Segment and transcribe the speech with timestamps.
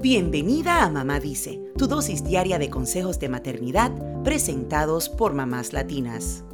[0.00, 3.90] Bienvenida a Mamá Dice, tu dosis diaria de consejos de maternidad
[4.22, 6.44] presentados por mamás latinas.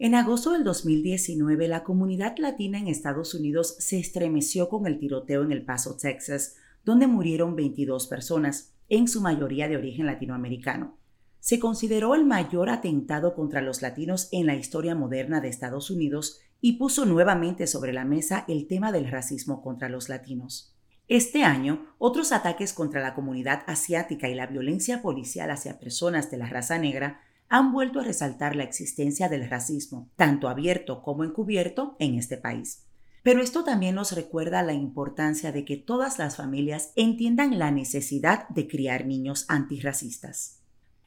[0.00, 5.44] En agosto del 2019, la comunidad latina en Estados Unidos se estremeció con el tiroteo
[5.44, 10.98] en El Paso, Texas, donde murieron 22 personas, en su mayoría de origen latinoamericano.
[11.38, 16.40] Se consideró el mayor atentado contra los latinos en la historia moderna de Estados Unidos
[16.62, 20.74] y puso nuevamente sobre la mesa el tema del racismo contra los latinos.
[21.08, 26.38] Este año, otros ataques contra la comunidad asiática y la violencia policial hacia personas de
[26.38, 31.96] la raza negra han vuelto a resaltar la existencia del racismo, tanto abierto como encubierto,
[31.98, 32.86] en este país.
[33.24, 38.48] Pero esto también nos recuerda la importancia de que todas las familias entiendan la necesidad
[38.48, 40.61] de criar niños antirracistas.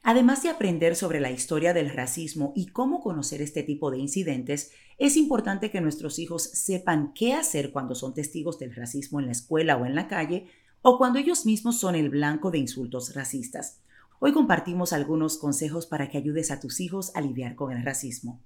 [0.08, 4.70] Además de aprender sobre la historia del racismo y cómo conocer este tipo de incidentes,
[4.98, 9.32] es importante que nuestros hijos sepan qué hacer cuando son testigos del racismo en la
[9.32, 10.46] escuela o en la calle,
[10.80, 13.80] o cuando ellos mismos son el blanco de insultos racistas.
[14.20, 18.40] Hoy compartimos algunos consejos para que ayudes a tus hijos a lidiar con el racismo.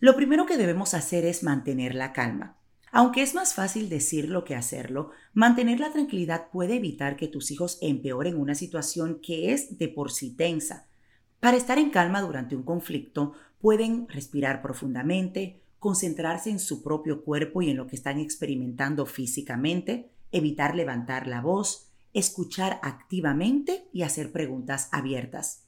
[0.00, 2.58] Lo primero que debemos hacer es mantener la calma.
[2.90, 7.78] Aunque es más fácil decirlo que hacerlo, mantener la tranquilidad puede evitar que tus hijos
[7.82, 10.88] empeoren una situación que es de por sí tensa.
[11.44, 17.60] Para estar en calma durante un conflicto, pueden respirar profundamente, concentrarse en su propio cuerpo
[17.60, 24.32] y en lo que están experimentando físicamente, evitar levantar la voz, escuchar activamente y hacer
[24.32, 25.64] preguntas abiertas.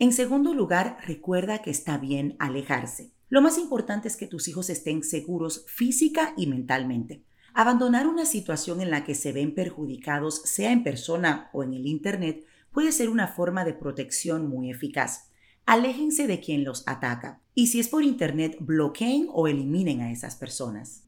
[0.00, 3.12] En segundo lugar, recuerda que está bien alejarse.
[3.28, 7.22] Lo más importante es que tus hijos estén seguros física y mentalmente.
[7.54, 11.86] Abandonar una situación en la que se ven perjudicados, sea en persona o en el
[11.86, 15.30] Internet, puede ser una forma de protección muy eficaz.
[15.64, 20.36] Aléjense de quien los ataca y si es por Internet, bloqueen o eliminen a esas
[20.36, 21.04] personas.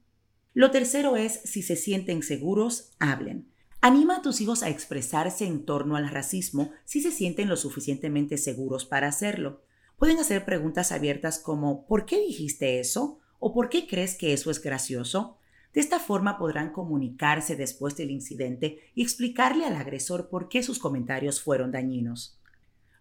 [0.52, 3.48] Lo tercero es, si se sienten seguros, hablen.
[3.80, 8.38] Anima a tus hijos a expresarse en torno al racismo si se sienten lo suficientemente
[8.38, 9.62] seguros para hacerlo.
[9.98, 13.20] Pueden hacer preguntas abiertas como ¿por qué dijiste eso?
[13.38, 15.38] ¿O por qué crees que eso es gracioso?
[15.74, 20.78] De esta forma podrán comunicarse después del incidente y explicarle al agresor por qué sus
[20.78, 22.38] comentarios fueron dañinos.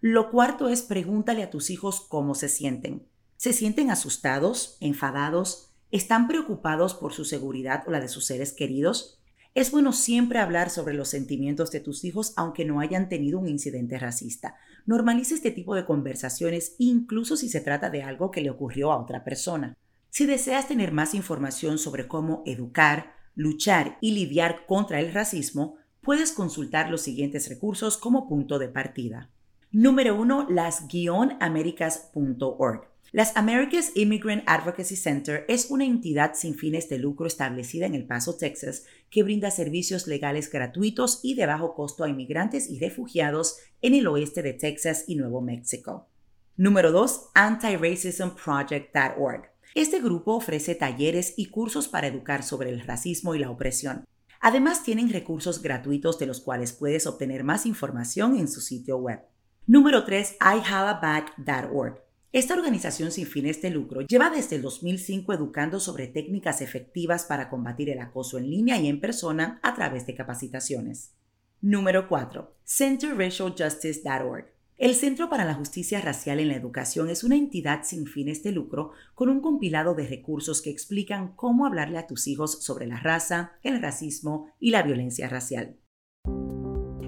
[0.01, 3.07] Lo cuarto es pregúntale a tus hijos cómo se sienten.
[3.37, 5.69] ¿Se sienten asustados, enfadados?
[5.91, 9.19] ¿Están preocupados por su seguridad o la de sus seres queridos?
[9.53, 13.47] Es bueno siempre hablar sobre los sentimientos de tus hijos aunque no hayan tenido un
[13.47, 14.55] incidente racista.
[14.87, 18.97] Normalice este tipo de conversaciones incluso si se trata de algo que le ocurrió a
[18.97, 19.77] otra persona.
[20.13, 26.33] Si deseas tener más información sobre cómo educar, luchar y lidiar contra el racismo, puedes
[26.33, 29.31] consultar los siguientes recursos como punto de partida.
[29.71, 30.49] Número 1.
[30.51, 32.87] Las-americas.org.
[33.11, 38.05] Las Americas Immigrant Advocacy Center es una entidad sin fines de lucro establecida en El
[38.05, 43.57] Paso, Texas, que brinda servicios legales gratuitos y de bajo costo a inmigrantes y refugiados
[43.81, 46.07] en el oeste de Texas y Nuevo México.
[46.55, 47.31] Número 2.
[47.33, 49.52] Antiracismproject.org.
[49.75, 54.05] Este grupo ofrece talleres y cursos para educar sobre el racismo y la opresión.
[54.39, 59.21] Además, tienen recursos gratuitos de los cuales puedes obtener más información en su sitio web.
[59.65, 60.37] Número 3.
[60.39, 62.03] iHaveAback.org.
[62.33, 67.49] Esta organización sin fines de lucro lleva desde el 2005 educando sobre técnicas efectivas para
[67.49, 71.13] combatir el acoso en línea y en persona a través de capacitaciones.
[71.61, 72.55] Número 4.
[72.65, 74.52] CenterRacialJustice.org.
[74.77, 78.51] El Centro para la Justicia Racial en la Educación es una entidad sin fines de
[78.51, 82.99] lucro con un compilado de recursos que explican cómo hablarle a tus hijos sobre la
[82.99, 85.77] raza, el racismo y la violencia racial.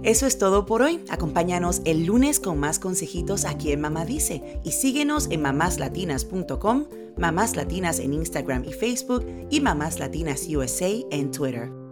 [0.04, 1.04] Eso es todo por hoy.
[1.10, 6.86] Acompáñanos el lunes con más consejitos aquí en Mamá Dice y síguenos en mamáslatinas.com,
[7.18, 11.85] Mamás Latinas en Instagram y Facebook y Mamás Latinas USA en Twitter.